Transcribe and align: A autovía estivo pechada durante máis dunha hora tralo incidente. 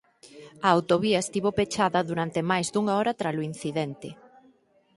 A 0.67 0.69
autovía 0.75 1.23
estivo 1.25 1.49
pechada 1.59 2.07
durante 2.09 2.47
máis 2.51 2.67
dunha 2.73 2.93
hora 2.99 3.17
tralo 3.21 3.45
incidente. 3.51 4.09